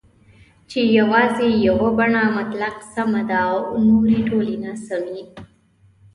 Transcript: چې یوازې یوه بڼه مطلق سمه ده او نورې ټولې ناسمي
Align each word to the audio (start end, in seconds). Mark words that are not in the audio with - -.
چې 0.69 0.79
یوازې 0.99 1.47
یوه 1.67 1.89
بڼه 1.97 2.21
مطلق 2.37 2.75
سمه 2.93 3.21
ده 3.29 3.39
او 3.51 3.57
نورې 3.87 4.17
ټولې 4.27 4.55
ناسمي 4.65 5.21